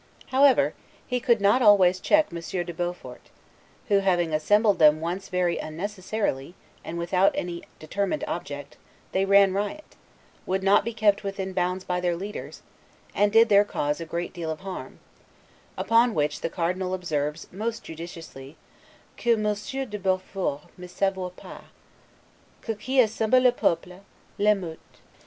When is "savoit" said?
20.87-21.35